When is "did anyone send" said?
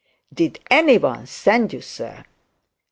0.33-1.71